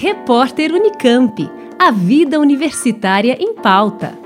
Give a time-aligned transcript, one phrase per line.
[0.00, 1.50] Repórter Unicamp.
[1.76, 4.16] A vida universitária em pauta.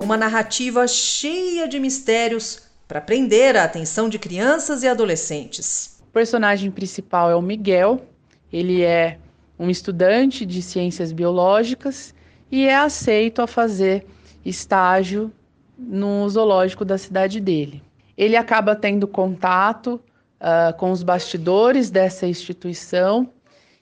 [0.00, 6.00] Uma narrativa cheia de mistérios para prender a atenção de crianças e adolescentes.
[6.08, 8.06] O personagem principal é o Miguel.
[8.50, 9.18] Ele é
[9.58, 12.14] um estudante de ciências biológicas
[12.50, 14.06] e é aceito a fazer
[14.42, 15.30] estágio
[15.76, 17.82] no zoológico da cidade dele.
[18.16, 20.00] Ele acaba tendo contato
[20.42, 23.32] uh, com os bastidores dessa instituição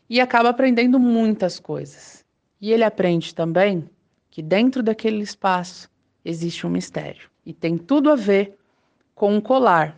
[0.08, 2.24] e acaba aprendendo muitas coisas.
[2.60, 3.88] E ele aprende também
[4.30, 5.88] que dentro daquele espaço
[6.24, 8.56] existe um mistério e tem tudo a ver
[9.14, 9.96] com um colar,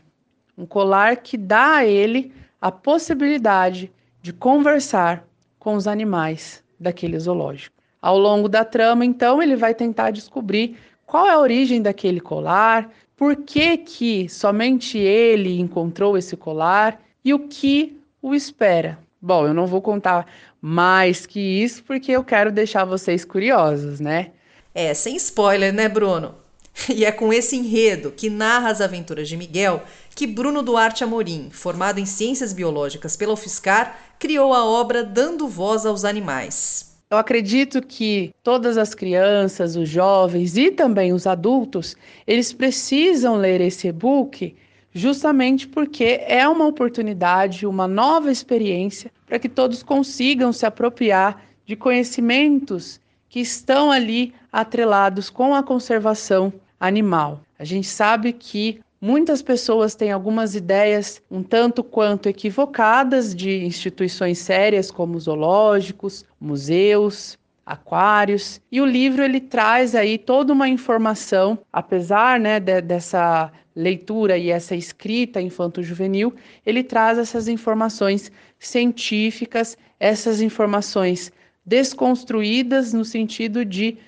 [0.56, 3.90] um colar que dá a ele a possibilidade
[4.20, 5.26] de conversar
[5.58, 7.76] com os animais daquele zoológico.
[8.00, 10.76] Ao longo da trama, então, ele vai tentar descobrir
[11.12, 17.34] qual é a origem daquele colar, por que, que somente ele encontrou esse colar e
[17.34, 18.98] o que o espera.
[19.20, 20.26] Bom, eu não vou contar
[20.58, 24.30] mais que isso porque eu quero deixar vocês curiosos, né?
[24.74, 26.34] É, sem spoiler, né, Bruno?
[26.88, 29.82] E é com esse enredo que narra as aventuras de Miguel
[30.14, 35.84] que Bruno Duarte Amorim, formado em Ciências Biológicas pela UFSCar, criou a obra Dando Voz
[35.84, 36.91] aos Animais.
[37.12, 41.94] Eu acredito que todas as crianças, os jovens e também os adultos,
[42.26, 44.56] eles precisam ler esse e-book
[44.94, 51.76] justamente porque é uma oportunidade, uma nova experiência para que todos consigam se apropriar de
[51.76, 57.42] conhecimentos que estão ali atrelados com a conservação animal.
[57.58, 64.38] A gente sabe que Muitas pessoas têm algumas ideias um tanto quanto equivocadas de instituições
[64.38, 67.36] sérias como zoológicos, museus,
[67.66, 68.60] aquários.
[68.70, 74.50] E o livro ele traz aí toda uma informação, apesar né, de, dessa leitura e
[74.50, 76.32] essa escrita infanto-juvenil,
[76.64, 81.32] ele traz essas informações científicas, essas informações
[81.66, 83.98] desconstruídas no sentido de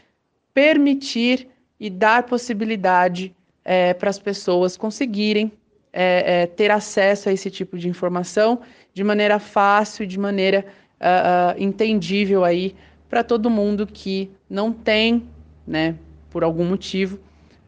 [0.55, 1.49] permitir
[1.81, 3.35] e dar possibilidade
[3.65, 5.53] é, para as pessoas conseguirem
[5.93, 8.61] é, é, ter acesso a esse tipo de informação
[8.93, 10.65] de maneira fácil, de maneira
[11.01, 12.75] uh, uh, entendível aí
[13.09, 15.29] para todo mundo que não tem,
[15.67, 15.97] né,
[16.31, 17.19] por algum motivo,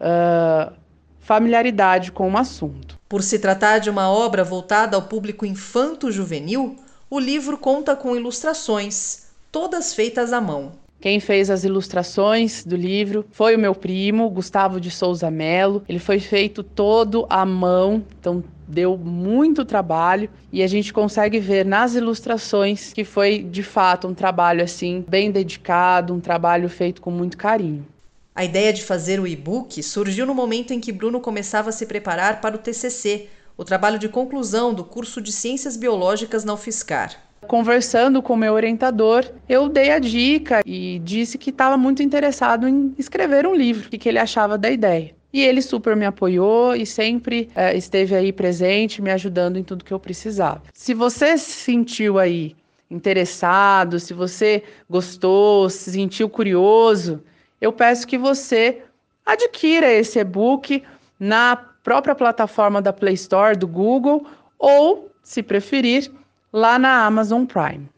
[0.00, 0.72] uh,
[1.20, 2.98] familiaridade com o assunto.
[3.08, 6.76] Por se tratar de uma obra voltada ao público infanto-juvenil,
[7.10, 10.72] o livro conta com ilustrações, todas feitas à mão.
[11.00, 15.84] Quem fez as ilustrações do livro foi o meu primo, Gustavo de Souza Melo.
[15.88, 21.64] Ele foi feito todo à mão, então deu muito trabalho e a gente consegue ver
[21.64, 27.10] nas ilustrações que foi de fato um trabalho assim bem dedicado, um trabalho feito com
[27.10, 27.86] muito carinho.
[28.34, 31.86] A ideia de fazer o e-book surgiu no momento em que Bruno começava a se
[31.86, 37.25] preparar para o TCC, o trabalho de conclusão do curso de Ciências Biológicas na UFSCar.
[37.46, 42.94] Conversando com meu orientador, eu dei a dica e disse que estava muito interessado em
[42.98, 45.14] escrever um livro, o que ele achava da ideia.
[45.32, 49.84] E ele super me apoiou e sempre é, esteve aí presente, me ajudando em tudo
[49.84, 50.62] que eu precisava.
[50.72, 52.56] Se você se sentiu aí
[52.90, 57.22] interessado, se você gostou, se sentiu curioso,
[57.60, 58.82] eu peço que você
[59.24, 60.82] adquira esse e-book
[61.18, 64.26] na própria plataforma da Play Store do Google
[64.58, 66.10] ou, se preferir,
[66.52, 67.88] lá na Amazon Prime.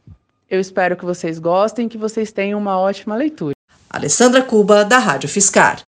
[0.50, 3.54] Eu espero que vocês gostem, que vocês tenham uma ótima leitura.
[3.90, 5.82] Alessandra Cuba, da Rádio Fiscar.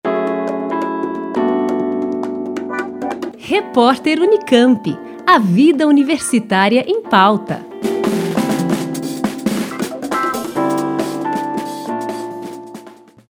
[3.38, 4.98] Repórter Unicamp.
[5.26, 7.69] A vida universitária em pauta.